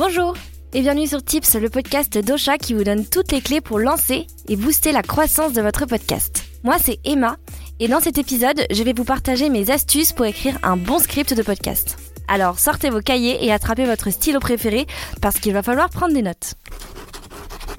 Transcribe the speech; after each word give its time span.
Bonjour 0.00 0.34
et 0.72 0.80
bienvenue 0.80 1.06
sur 1.06 1.22
Tips, 1.22 1.56
le 1.56 1.68
podcast 1.68 2.16
d'Ocha 2.16 2.56
qui 2.56 2.72
vous 2.72 2.84
donne 2.84 3.04
toutes 3.04 3.32
les 3.32 3.42
clés 3.42 3.60
pour 3.60 3.78
lancer 3.78 4.26
et 4.48 4.56
booster 4.56 4.92
la 4.92 5.02
croissance 5.02 5.52
de 5.52 5.60
votre 5.60 5.84
podcast. 5.84 6.42
Moi, 6.64 6.76
c'est 6.82 6.98
Emma 7.04 7.36
et 7.80 7.86
dans 7.86 8.00
cet 8.00 8.16
épisode, 8.16 8.64
je 8.70 8.82
vais 8.82 8.94
vous 8.94 9.04
partager 9.04 9.50
mes 9.50 9.70
astuces 9.70 10.14
pour 10.14 10.24
écrire 10.24 10.58
un 10.62 10.78
bon 10.78 11.00
script 11.00 11.34
de 11.34 11.42
podcast. 11.42 11.98
Alors 12.28 12.58
sortez 12.58 12.88
vos 12.88 13.02
cahiers 13.02 13.44
et 13.44 13.52
attrapez 13.52 13.84
votre 13.84 14.08
stylo 14.08 14.40
préféré 14.40 14.86
parce 15.20 15.38
qu'il 15.38 15.52
va 15.52 15.62
falloir 15.62 15.90
prendre 15.90 16.14
des 16.14 16.22
notes. 16.22 16.54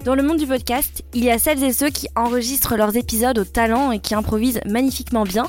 Dans 0.06 0.14
le 0.14 0.22
monde 0.22 0.38
du 0.38 0.46
podcast, 0.46 1.04
il 1.16 1.24
y 1.24 1.32
a 1.32 1.40
celles 1.40 1.64
et 1.64 1.74
ceux 1.74 1.90
qui 1.90 2.08
enregistrent 2.16 2.78
leurs 2.78 2.96
épisodes 2.98 3.40
au 3.40 3.46
talent 3.46 3.92
et 3.92 4.00
qui 4.00 4.14
improvisent 4.14 4.62
magnifiquement 4.68 5.24
bien. 5.24 5.48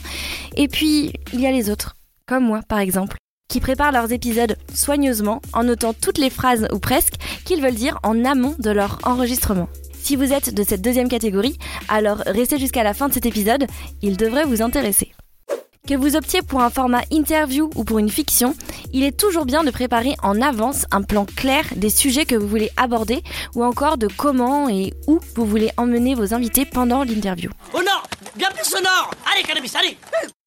Et 0.57 0.69
puis, 0.69 1.13
il 1.35 1.41
y 1.43 1.47
a 1.47 1.53
les 1.53 1.69
autres, 1.69 1.97
comme 2.27 2.47
moi 2.47 2.63
par 2.67 2.79
exemple, 2.79 3.19
qui 3.53 3.61
préparent 3.61 3.93
leurs 3.93 4.13
épisodes 4.13 4.57
soigneusement 4.73 5.43
en 5.53 5.65
notant 5.65 5.93
toutes 5.93 6.17
les 6.17 6.31
phrases 6.31 6.67
ou 6.73 6.79
presque 6.79 7.17
qu'ils 7.45 7.61
veulent 7.61 7.75
dire 7.75 7.99
en 8.03 8.25
amont 8.25 8.57
de 8.59 8.71
leur 8.71 8.99
enregistrement. 9.03 9.69
Si 9.93 10.17
vous 10.17 10.33
êtes 10.33 10.55
de 10.55 10.65
cette 10.65 10.81
deuxième 10.81 11.11
catégorie, 11.11 11.59
alors 11.87 12.23
restez 12.25 12.57
jusqu'à 12.59 12.83
la 12.83 12.95
fin 12.95 13.09
de 13.09 13.13
cet 13.13 13.27
épisode, 13.27 13.67
il 14.01 14.17
devrait 14.17 14.47
vous 14.47 14.63
intéresser. 14.63 15.13
Que 15.87 15.95
vous 15.95 16.17
optiez 16.17 16.41
pour 16.41 16.63
un 16.63 16.71
format 16.71 17.03
interview 17.11 17.69
ou 17.75 17.85
pour 17.85 17.99
une 17.99 18.09
fiction, 18.09 18.57
il 18.95 19.05
est 19.05 19.19
toujours 19.19 19.45
bien 19.45 19.65
de 19.65 19.71
préparer 19.71 20.15
en 20.23 20.41
avance 20.41 20.87
un 20.91 21.03
plan 21.03 21.27
clair 21.27 21.67
des 21.77 21.91
sujets 21.91 22.25
que 22.25 22.37
vous 22.37 22.49
voulez 22.49 22.71
aborder 22.79 23.23
ou 23.55 23.65
encore 23.65 23.99
de 23.99 24.09
comment 24.09 24.71
et 24.71 24.95
où 25.07 25.21
vous 25.35 25.45
voulez 25.45 25.71
emmener 25.77 26.15
vos 26.15 26.33
invités 26.33 26.65
pendant 26.65 27.05
l'interview. 27.05 27.51
Au 27.75 27.83
nord 27.83 28.09
Bien 28.35 28.49
plus 28.55 28.65
sonore 28.65 29.11
Allez, 29.31 29.43
cannabis, 29.43 29.77
allez 29.77 29.99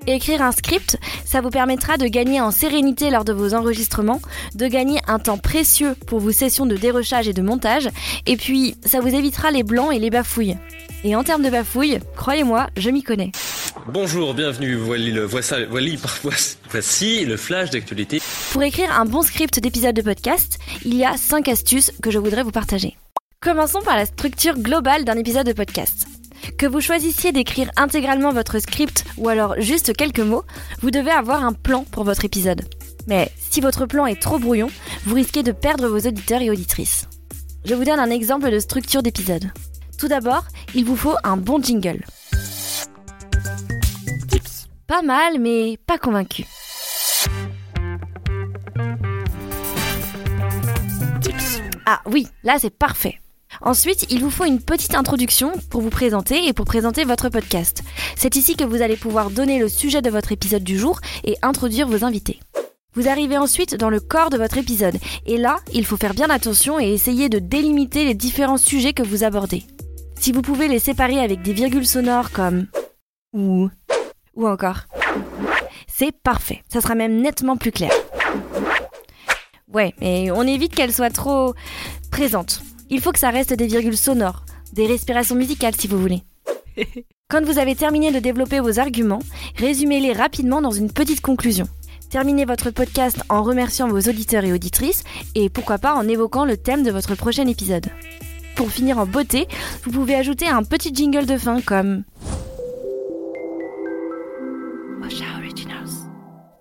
Écrire 0.08 0.44
un 0.44 0.52
script, 0.52 0.98
ça 1.26 1.42
vous 1.42 1.50
permettra 1.50 1.98
de 1.98 2.06
gagner 2.06 2.40
en 2.40 2.52
sérénité 2.52 3.10
lors 3.10 3.26
de 3.26 3.34
vos 3.34 3.56
enregistrements, 3.56 4.22
de 4.54 4.68
gagner 4.68 5.00
un 5.08 5.18
temps 5.18 5.40
précieux 5.40 5.96
pour 6.06 6.20
vos 6.20 6.32
sessions 6.32 6.68
de 6.68 6.76
dérochage 6.78 7.28
et 7.28 7.34
de 7.34 7.42
montage, 7.42 7.90
et 8.28 8.38
puis 8.38 8.76
ça 8.86 9.00
vous 9.00 9.08
évitera 9.08 9.50
les 9.50 9.64
blancs 9.64 9.94
et 9.94 10.00
les 10.00 10.12
bafouilles. 10.12 10.58
Et 11.04 11.16
en 11.16 11.24
termes 11.24 11.42
de 11.42 11.50
bafouilles, 11.50 12.00
croyez-moi, 12.16 12.68
je 12.78 12.92
m'y 12.92 13.02
connais. 13.02 13.32
Bonjour, 13.88 14.36
bienvenue. 14.36 14.76
Voici 14.76 15.12
le, 15.12 15.26
voici, 15.26 16.58
voici 16.70 17.26
le 17.26 17.38
flash 17.38 17.72
d'actualité. 17.72 18.22
Pour 18.52 18.62
écrire 18.62 18.92
un 18.92 19.06
bon 19.06 19.24
script 19.24 19.60
d'épisode 19.60 19.96
de 19.96 20.02
podcast, 20.04 20.60
il 20.86 20.96
y 20.96 21.04
a 21.04 21.18
5 21.18 21.48
astuces 21.48 21.92
que 22.02 22.12
je 22.12 22.20
voudrais 22.20 22.44
vous 22.44 22.52
partager. 22.52 22.96
Commençons 23.42 23.82
par 23.82 23.96
la 23.96 24.06
structure 24.06 24.58
globale 24.58 25.04
d'un 25.04 25.18
épisode 25.18 25.48
de 25.48 25.54
podcast. 25.54 26.08
Que 26.58 26.66
vous 26.66 26.82
choisissiez 26.82 27.32
d'écrire 27.32 27.72
intégralement 27.76 28.32
votre 28.32 28.60
script 28.60 29.06
ou 29.18 29.30
alors 29.30 29.56
juste 29.60 29.96
quelques 29.96 30.20
mots, 30.20 30.44
vous 30.82 30.92
devez 30.92 31.12
avoir 31.12 31.44
un 31.44 31.54
plan 31.54 31.84
pour 31.84 32.04
votre 32.04 32.26
épisode. 32.26 32.62
Mais 33.08 33.32
si 33.38 33.62
votre 33.62 33.86
plan 33.86 34.06
est 34.06 34.22
trop 34.22 34.40
brouillon, 34.40 34.70
vous 35.06 35.16
risquez 35.16 35.44
de 35.44 35.52
perdre 35.52 35.88
vos 35.88 36.08
auditeurs 36.08 36.42
et 36.42 36.50
auditrices. 36.50 37.08
Je 37.66 37.74
vous 37.74 37.84
donne 37.84 38.00
un 38.00 38.10
exemple 38.10 38.52
de 38.52 38.60
structure 38.60 39.04
d'épisode. 39.04 39.52
Tout 39.98 40.08
d'abord, 40.08 40.46
il 40.74 40.86
vous 40.86 40.96
faut 40.96 41.16
un 41.24 41.38
bon 41.38 41.62
jingle. 41.62 42.04
Pas 44.88 45.02
mal, 45.02 45.40
mais 45.40 45.78
pas 45.88 45.98
convaincu. 45.98 46.46
Ah 51.88 52.02
oui, 52.06 52.28
là 52.44 52.58
c'est 52.60 52.70
parfait. 52.72 53.20
Ensuite, 53.62 54.06
il 54.10 54.22
vous 54.22 54.30
faut 54.30 54.46
une 54.46 54.62
petite 54.62 54.96
introduction 54.96 55.52
pour 55.70 55.82
vous 55.82 55.90
présenter 55.90 56.48
et 56.48 56.54
pour 56.54 56.66
présenter 56.66 57.04
votre 57.04 57.30
podcast. 57.30 57.84
C'est 58.16 58.36
ici 58.36 58.56
que 58.56 58.64
vous 58.64 58.82
allez 58.82 58.98
pouvoir 58.98 59.30
donner 59.30 59.60
le 59.60 59.70
sujet 59.70 60.02
de 60.02 60.10
votre 60.10 60.32
épisode 60.32 60.64
du 60.64 60.78
jour 60.78 61.00
et 61.24 61.38
introduire 61.42 61.88
vos 61.88 62.04
invités. 62.04 62.40
Vous 62.94 63.10
arrivez 63.10 63.38
ensuite 63.38 63.76
dans 63.76 63.90
le 63.90 64.00
corps 64.00 64.30
de 64.30 64.38
votre 64.38 64.58
épisode, 64.58 64.98
et 65.26 65.38
là, 65.38 65.58
il 65.74 65.86
faut 65.86 65.98
faire 65.98 66.14
bien 66.14 66.30
attention 66.30 66.80
et 66.80 66.94
essayer 66.94 67.28
de 67.28 67.40
délimiter 67.40 68.06
les 68.06 68.14
différents 68.14 68.58
sujets 68.58 68.94
que 68.94 69.04
vous 69.04 69.26
abordez. 69.26 69.64
Si 70.18 70.32
vous 70.32 70.42
pouvez 70.42 70.70
les 70.70 70.80
séparer 70.80 71.20
avec 71.20 71.42
des 71.42 71.52
virgules 71.52 71.86
sonores 71.86 72.32
comme 72.32 72.68
ou 73.34 73.70
ou 74.36 74.48
encore, 74.48 74.82
c'est 75.88 76.14
parfait. 76.14 76.64
Ça 76.72 76.82
sera 76.82 76.96
même 76.96 77.22
nettement 77.22 77.58
plus 77.58 77.72
clair. 77.72 77.92
Ouais, 79.74 79.94
mais 80.00 80.32
on 80.32 80.44
évite 80.44 80.74
qu'elles 80.74 80.94
soient 80.94 81.10
trop 81.10 81.54
présentes. 82.12 82.62
Il 82.90 83.02
faut 83.02 83.12
que 83.12 83.20
ça 83.20 83.30
reste 83.30 83.54
des 83.54 83.68
virgules 83.68 83.98
sonores, 83.98 84.46
des 84.74 84.86
respirations 84.86 85.36
musicales 85.36 85.76
si 85.76 85.88
vous 85.88 86.00
voulez. 86.00 86.24
Quand 87.30 87.44
vous 87.44 87.58
avez 87.58 87.76
terminé 87.76 88.12
de 88.12 88.20
développer 88.20 88.60
vos 88.60 88.80
arguments, 88.80 89.22
résumez-les 89.58 90.14
rapidement 90.14 90.62
dans 90.62 90.72
une 90.72 90.92
petite 90.92 91.22
conclusion. 91.22 91.68
Terminez 92.12 92.46
votre 92.46 92.70
podcast 92.70 93.18
en 93.30 93.42
remerciant 93.42 93.88
vos 93.88 94.00
auditeurs 94.00 94.46
et 94.46 94.54
auditrices 94.54 95.04
et 95.34 95.50
pourquoi 95.50 95.80
pas 95.80 95.96
en 95.96 96.08
évoquant 96.08 96.46
le 96.46 96.58
thème 96.58 96.84
de 96.84 96.92
votre 96.92 97.16
prochain 97.16 97.48
épisode. 97.48 97.88
Pour 98.56 98.70
finir 98.70 99.00
en 99.00 99.06
beauté, 99.06 99.48
vous 99.84 99.92
pouvez 99.92 100.16
ajouter 100.16 100.48
un 100.48 100.64
petit 100.64 100.94
jingle 100.94 101.26
de 101.26 101.38
fin 101.38 101.62
comme. 101.62 102.04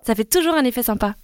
Ça 0.03 0.15
fait 0.15 0.25
toujours 0.25 0.55
un 0.55 0.63
effet 0.63 0.83
sympa. 0.83 1.15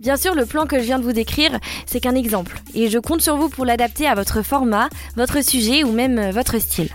Bien 0.00 0.16
sûr, 0.16 0.34
le 0.34 0.46
plan 0.46 0.66
que 0.66 0.78
je 0.78 0.84
viens 0.84 0.98
de 0.98 1.04
vous 1.04 1.12
décrire, 1.12 1.58
c'est 1.86 2.00
qu'un 2.00 2.14
exemple, 2.14 2.60
et 2.74 2.88
je 2.88 2.98
compte 2.98 3.20
sur 3.20 3.36
vous 3.36 3.48
pour 3.48 3.64
l'adapter 3.64 4.06
à 4.06 4.14
votre 4.14 4.42
format, 4.42 4.88
votre 5.16 5.42
sujet 5.42 5.84
ou 5.84 5.92
même 5.92 6.18
euh, 6.18 6.30
votre 6.30 6.58
style. 6.58 6.90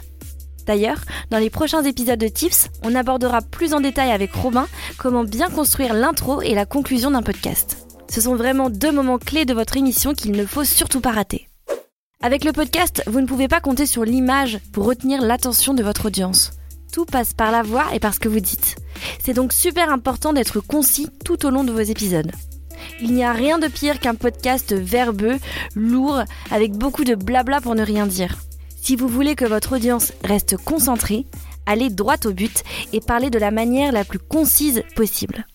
D'ailleurs, 0.65 1.01
dans 1.29 1.39
les 1.39 1.49
prochains 1.49 1.83
épisodes 1.83 2.19
de 2.19 2.27
Tips, 2.27 2.69
on 2.83 2.95
abordera 2.95 3.41
plus 3.41 3.73
en 3.73 3.81
détail 3.81 4.11
avec 4.11 4.33
Robin 4.33 4.67
comment 4.97 5.23
bien 5.23 5.49
construire 5.49 5.93
l'intro 5.93 6.41
et 6.41 6.55
la 6.55 6.65
conclusion 6.65 7.11
d'un 7.11 7.21
podcast. 7.21 7.77
Ce 8.09 8.21
sont 8.21 8.35
vraiment 8.35 8.69
deux 8.69 8.91
moments 8.91 9.17
clés 9.17 9.45
de 9.45 9.53
votre 9.53 9.75
émission 9.75 10.13
qu'il 10.13 10.31
ne 10.31 10.45
faut 10.45 10.63
surtout 10.63 11.01
pas 11.01 11.11
rater. 11.11 11.47
Avec 12.21 12.45
le 12.45 12.53
podcast, 12.53 13.03
vous 13.07 13.19
ne 13.19 13.25
pouvez 13.25 13.49
pas 13.49 13.59
compter 13.59 13.85
sur 13.85 14.05
l'image 14.05 14.59
pour 14.71 14.85
retenir 14.85 15.21
l'attention 15.21 15.73
de 15.73 15.83
votre 15.83 16.05
audience. 16.05 16.51
Tout 16.93 17.05
passe 17.05 17.33
par 17.33 17.51
la 17.51 17.63
voix 17.63 17.85
et 17.93 17.99
par 17.99 18.13
ce 18.13 18.19
que 18.19 18.29
vous 18.29 18.39
dites. 18.39 18.77
C'est 19.19 19.33
donc 19.33 19.51
super 19.51 19.91
important 19.91 20.31
d'être 20.31 20.61
concis 20.61 21.09
tout 21.25 21.45
au 21.45 21.49
long 21.49 21.63
de 21.63 21.71
vos 21.71 21.79
épisodes. 21.79 22.31
Il 23.01 23.13
n'y 23.13 23.23
a 23.23 23.33
rien 23.33 23.59
de 23.59 23.67
pire 23.67 23.99
qu'un 23.99 24.15
podcast 24.15 24.73
verbeux, 24.73 25.37
lourd, 25.75 26.23
avec 26.51 26.73
beaucoup 26.73 27.03
de 27.03 27.15
blabla 27.15 27.61
pour 27.61 27.75
ne 27.75 27.83
rien 27.83 28.07
dire. 28.07 28.37
Si 28.81 28.95
vous 28.95 29.07
voulez 29.07 29.35
que 29.35 29.45
votre 29.45 29.75
audience 29.75 30.13
reste 30.23 30.57
concentrée, 30.57 31.25
allez 31.65 31.89
droit 31.89 32.17
au 32.25 32.31
but 32.31 32.63
et 32.91 32.99
parlez 32.99 33.29
de 33.29 33.39
la 33.39 33.51
manière 33.51 33.91
la 33.91 34.03
plus 34.03 34.19
concise 34.19 34.83
possible. 34.95 35.45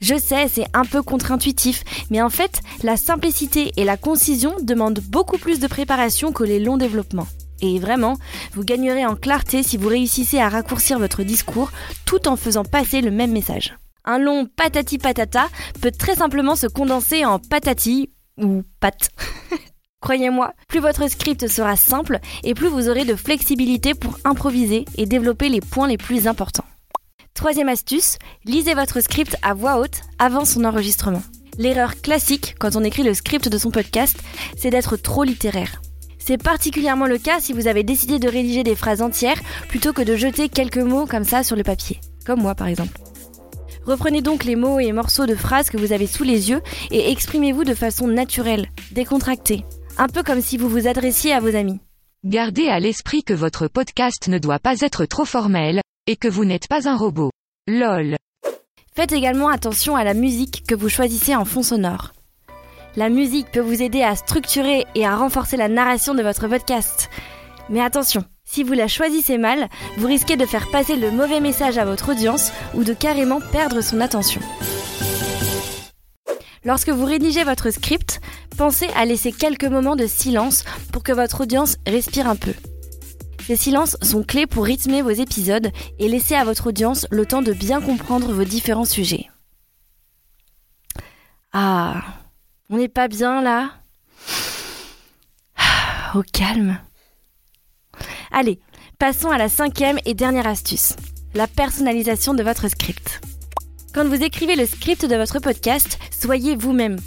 Je 0.00 0.16
sais, 0.16 0.46
c'est 0.48 0.66
un 0.74 0.84
peu 0.84 1.02
contre-intuitif, 1.02 1.82
mais 2.10 2.22
en 2.22 2.30
fait, 2.30 2.60
la 2.84 2.96
simplicité 2.96 3.72
et 3.76 3.84
la 3.84 3.96
concision 3.96 4.54
demandent 4.62 5.00
beaucoup 5.00 5.38
plus 5.38 5.58
de 5.58 5.66
préparation 5.66 6.32
que 6.32 6.44
les 6.44 6.60
longs 6.60 6.76
développements. 6.76 7.26
Et 7.60 7.80
vraiment, 7.80 8.16
vous 8.54 8.62
gagnerez 8.62 9.04
en 9.04 9.16
clarté 9.16 9.64
si 9.64 9.76
vous 9.76 9.88
réussissez 9.88 10.38
à 10.38 10.48
raccourcir 10.48 11.00
votre 11.00 11.24
discours 11.24 11.72
tout 12.04 12.28
en 12.28 12.36
faisant 12.36 12.64
passer 12.64 13.00
le 13.00 13.10
même 13.10 13.32
message 13.32 13.74
un 14.08 14.18
long 14.18 14.46
patati 14.46 14.98
patata 14.98 15.48
peut 15.80 15.92
très 15.92 16.16
simplement 16.16 16.56
se 16.56 16.66
condenser 16.66 17.24
en 17.24 17.38
patati 17.38 18.10
ou 18.38 18.62
pat. 18.80 19.10
Croyez-moi, 20.00 20.52
plus 20.68 20.80
votre 20.80 21.08
script 21.10 21.46
sera 21.46 21.76
simple 21.76 22.18
et 22.42 22.54
plus 22.54 22.68
vous 22.68 22.88
aurez 22.88 23.04
de 23.04 23.14
flexibilité 23.14 23.94
pour 23.94 24.18
improviser 24.24 24.86
et 24.96 25.06
développer 25.06 25.48
les 25.48 25.60
points 25.60 25.88
les 25.88 25.98
plus 25.98 26.26
importants. 26.26 26.64
Troisième 27.34 27.68
astuce, 27.68 28.16
lisez 28.44 28.74
votre 28.74 29.00
script 29.00 29.36
à 29.42 29.54
voix 29.54 29.78
haute 29.78 30.00
avant 30.18 30.44
son 30.44 30.64
enregistrement. 30.64 31.22
L'erreur 31.58 32.00
classique 32.00 32.54
quand 32.58 32.76
on 32.76 32.84
écrit 32.84 33.02
le 33.02 33.14
script 33.14 33.48
de 33.48 33.58
son 33.58 33.70
podcast, 33.70 34.18
c'est 34.56 34.70
d'être 34.70 34.96
trop 34.96 35.24
littéraire. 35.24 35.82
C'est 36.18 36.38
particulièrement 36.38 37.06
le 37.06 37.18
cas 37.18 37.40
si 37.40 37.52
vous 37.52 37.66
avez 37.66 37.82
décidé 37.82 38.18
de 38.18 38.28
rédiger 38.28 38.62
des 38.62 38.76
phrases 38.76 39.02
entières 39.02 39.40
plutôt 39.68 39.92
que 39.92 40.02
de 40.02 40.16
jeter 40.16 40.48
quelques 40.48 40.78
mots 40.78 41.06
comme 41.06 41.24
ça 41.24 41.42
sur 41.42 41.56
le 41.56 41.62
papier, 41.62 42.00
comme 42.24 42.40
moi 42.40 42.54
par 42.54 42.68
exemple. 42.68 42.98
Reprenez 43.88 44.20
donc 44.20 44.44
les 44.44 44.54
mots 44.54 44.78
et 44.80 44.92
morceaux 44.92 45.24
de 45.24 45.34
phrases 45.34 45.70
que 45.70 45.78
vous 45.78 45.94
avez 45.94 46.06
sous 46.06 46.22
les 46.22 46.50
yeux 46.50 46.60
et 46.90 47.10
exprimez-vous 47.10 47.64
de 47.64 47.72
façon 47.72 48.06
naturelle, 48.06 48.68
décontractée, 48.92 49.64
un 49.96 50.08
peu 50.08 50.22
comme 50.22 50.42
si 50.42 50.58
vous 50.58 50.68
vous 50.68 50.86
adressiez 50.86 51.32
à 51.32 51.40
vos 51.40 51.56
amis. 51.56 51.80
Gardez 52.22 52.68
à 52.68 52.80
l'esprit 52.80 53.22
que 53.22 53.32
votre 53.32 53.66
podcast 53.66 54.28
ne 54.28 54.36
doit 54.36 54.58
pas 54.58 54.82
être 54.82 55.06
trop 55.06 55.24
formel, 55.24 55.80
et 56.06 56.16
que 56.16 56.28
vous 56.28 56.44
n'êtes 56.44 56.68
pas 56.68 56.86
un 56.86 56.98
robot. 56.98 57.30
LOL. 57.66 58.16
Faites 58.94 59.12
également 59.12 59.48
attention 59.48 59.96
à 59.96 60.04
la 60.04 60.12
musique 60.12 60.64
que 60.68 60.74
vous 60.74 60.90
choisissez 60.90 61.34
en 61.34 61.46
fond 61.46 61.62
sonore. 61.62 62.12
La 62.94 63.08
musique 63.08 63.50
peut 63.50 63.60
vous 63.60 63.80
aider 63.80 64.02
à 64.02 64.16
structurer 64.16 64.84
et 64.96 65.06
à 65.06 65.16
renforcer 65.16 65.56
la 65.56 65.68
narration 65.68 66.14
de 66.14 66.22
votre 66.22 66.46
podcast. 66.46 67.08
Mais 67.70 67.80
attention, 67.80 68.22
si 68.50 68.62
vous 68.62 68.72
la 68.72 68.88
choisissez 68.88 69.36
mal, 69.36 69.68
vous 69.98 70.06
risquez 70.06 70.36
de 70.36 70.46
faire 70.46 70.70
passer 70.70 70.96
le 70.96 71.10
mauvais 71.10 71.40
message 71.40 71.76
à 71.76 71.84
votre 71.84 72.12
audience 72.12 72.50
ou 72.74 72.82
de 72.82 72.94
carrément 72.94 73.40
perdre 73.40 73.82
son 73.82 74.00
attention. 74.00 74.40
Lorsque 76.64 76.88
vous 76.88 77.04
rédigez 77.04 77.44
votre 77.44 77.70
script, 77.70 78.20
pensez 78.56 78.88
à 78.96 79.04
laisser 79.04 79.32
quelques 79.32 79.66
moments 79.66 79.96
de 79.96 80.06
silence 80.06 80.64
pour 80.92 81.02
que 81.02 81.12
votre 81.12 81.42
audience 81.42 81.76
respire 81.86 82.26
un 82.26 82.36
peu. 82.36 82.54
Ces 83.46 83.56
silences 83.56 83.98
sont 84.00 84.22
clés 84.22 84.46
pour 84.46 84.64
rythmer 84.64 85.02
vos 85.02 85.10
épisodes 85.10 85.70
et 85.98 86.08
laisser 86.08 86.34
à 86.34 86.44
votre 86.44 86.68
audience 86.68 87.06
le 87.10 87.26
temps 87.26 87.42
de 87.42 87.52
bien 87.52 87.82
comprendre 87.82 88.32
vos 88.32 88.44
différents 88.44 88.86
sujets. 88.86 89.28
Ah, 91.52 92.02
on 92.70 92.78
n'est 92.78 92.88
pas 92.88 93.08
bien 93.08 93.42
là? 93.42 93.72
Au 96.14 96.22
calme. 96.32 96.78
Allez, 98.30 98.60
passons 98.98 99.30
à 99.30 99.38
la 99.38 99.48
cinquième 99.48 99.98
et 100.04 100.14
dernière 100.14 100.46
astuce, 100.46 100.94
la 101.34 101.46
personnalisation 101.46 102.34
de 102.34 102.42
votre 102.42 102.68
script. 102.68 103.20
Quand 103.94 104.06
vous 104.06 104.22
écrivez 104.22 104.54
le 104.54 104.66
script 104.66 105.06
de 105.06 105.16
votre 105.16 105.38
podcast, 105.38 105.98
soyez 106.10 106.56
vous-même. 106.56 106.98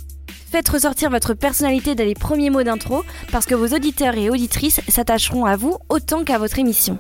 Faites 0.51 0.67
ressortir 0.67 1.09
votre 1.09 1.33
personnalité 1.33 1.95
dès 1.95 2.05
les 2.05 2.15
premiers 2.15 2.49
mots 2.49 2.63
d'intro 2.63 3.03
parce 3.31 3.45
que 3.45 3.55
vos 3.55 3.67
auditeurs 3.67 4.15
et 4.17 4.29
auditrices 4.29 4.81
s'attacheront 4.87 5.45
à 5.45 5.55
vous 5.55 5.77
autant 5.89 6.23
qu'à 6.23 6.37
votre 6.37 6.59
émission. 6.59 6.99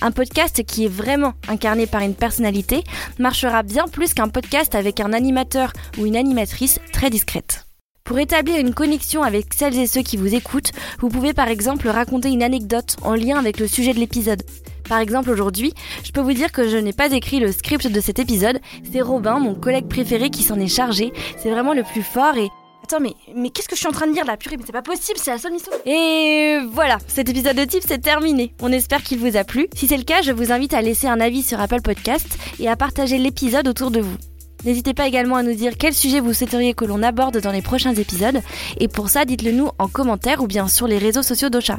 Un 0.00 0.10
podcast 0.10 0.64
qui 0.64 0.84
est 0.84 0.88
vraiment 0.88 1.34
incarné 1.48 1.86
par 1.86 2.00
une 2.00 2.14
personnalité 2.14 2.82
marchera 3.18 3.62
bien 3.62 3.86
plus 3.86 4.14
qu'un 4.14 4.28
podcast 4.28 4.74
avec 4.74 5.00
un 5.00 5.12
animateur 5.12 5.72
ou 5.98 6.06
une 6.06 6.16
animatrice 6.16 6.80
très 6.92 7.10
discrète. 7.10 7.65
Pour 8.06 8.20
établir 8.20 8.60
une 8.60 8.72
connexion 8.72 9.24
avec 9.24 9.52
celles 9.52 9.76
et 9.76 9.88
ceux 9.88 10.02
qui 10.02 10.16
vous 10.16 10.32
écoutent, 10.32 10.70
vous 11.00 11.08
pouvez 11.08 11.34
par 11.34 11.48
exemple 11.48 11.88
raconter 11.88 12.28
une 12.30 12.44
anecdote 12.44 12.96
en 13.02 13.14
lien 13.14 13.36
avec 13.36 13.58
le 13.58 13.66
sujet 13.66 13.92
de 13.92 13.98
l'épisode. 13.98 14.44
Par 14.88 15.00
exemple 15.00 15.28
aujourd'hui, 15.28 15.74
je 16.04 16.12
peux 16.12 16.20
vous 16.20 16.32
dire 16.32 16.52
que 16.52 16.68
je 16.68 16.76
n'ai 16.76 16.92
pas 16.92 17.10
écrit 17.12 17.40
le 17.40 17.50
script 17.50 17.88
de 17.88 18.00
cet 18.00 18.20
épisode, 18.20 18.60
c'est 18.92 19.00
Robin, 19.00 19.40
mon 19.40 19.56
collègue 19.56 19.88
préféré 19.88 20.30
qui 20.30 20.44
s'en 20.44 20.60
est 20.60 20.68
chargé, 20.68 21.12
c'est 21.36 21.50
vraiment 21.50 21.74
le 21.74 21.82
plus 21.82 22.04
fort 22.04 22.36
et... 22.36 22.48
Attends 22.84 23.00
mais, 23.00 23.14
mais 23.34 23.50
qu'est-ce 23.50 23.66
que 23.66 23.74
je 23.74 23.80
suis 23.80 23.88
en 23.88 23.92
train 23.92 24.06
de 24.06 24.12
dire 24.12 24.24
là? 24.24 24.36
Purée 24.36 24.56
mais 24.56 24.62
c'est 24.64 24.70
pas 24.70 24.82
possible, 24.82 25.18
c'est 25.20 25.32
la 25.32 25.38
seule 25.38 25.54
mission 25.54 25.72
Et 25.84 26.58
voilà, 26.70 26.98
cet 27.08 27.28
épisode 27.28 27.56
de 27.56 27.64
Tips 27.64 27.86
c'est 27.88 27.98
terminé. 27.98 28.54
On 28.62 28.70
espère 28.70 29.02
qu'il 29.02 29.18
vous 29.18 29.36
a 29.36 29.42
plu. 29.42 29.66
Si 29.74 29.88
c'est 29.88 29.96
le 29.96 30.04
cas, 30.04 30.22
je 30.22 30.30
vous 30.30 30.52
invite 30.52 30.74
à 30.74 30.80
laisser 30.80 31.08
un 31.08 31.20
avis 31.20 31.42
sur 31.42 31.58
Apple 31.58 31.82
Podcast 31.82 32.38
et 32.60 32.68
à 32.68 32.76
partager 32.76 33.18
l'épisode 33.18 33.66
autour 33.66 33.90
de 33.90 34.00
vous. 34.00 34.16
N'hésitez 34.66 34.94
pas 34.94 35.06
également 35.06 35.36
à 35.36 35.44
nous 35.44 35.54
dire 35.54 35.74
quel 35.78 35.94
sujet 35.94 36.18
vous 36.18 36.34
souhaiteriez 36.34 36.74
que 36.74 36.84
l'on 36.84 37.04
aborde 37.04 37.38
dans 37.38 37.52
les 37.52 37.62
prochains 37.62 37.94
épisodes. 37.94 38.40
Et 38.80 38.88
pour 38.88 39.08
ça, 39.08 39.24
dites-le 39.24 39.52
nous 39.52 39.70
en 39.78 39.86
commentaire 39.86 40.42
ou 40.42 40.48
bien 40.48 40.66
sur 40.66 40.88
les 40.88 40.98
réseaux 40.98 41.22
sociaux 41.22 41.50
d'Ocha. 41.50 41.78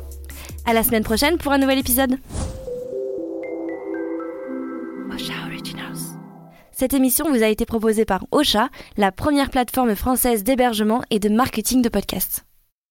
À 0.66 0.72
la 0.72 0.84
semaine 0.84 1.04
prochaine 1.04 1.38
pour 1.38 1.52
un 1.52 1.58
nouvel 1.58 1.80
épisode. 1.80 2.18
Ocha 5.14 5.34
Originals. 5.48 5.98
Cette 6.72 6.94
émission 6.94 7.30
vous 7.30 7.44
a 7.44 7.48
été 7.48 7.66
proposée 7.66 8.06
par 8.06 8.26
Ocha, 8.32 8.70
la 8.96 9.12
première 9.12 9.50
plateforme 9.50 9.96
française 9.96 10.46
d'hébergement 10.46 11.02
et 11.10 11.20
de 11.20 11.28
marketing 11.28 11.82
de 11.82 11.90
podcasts. 11.90 12.47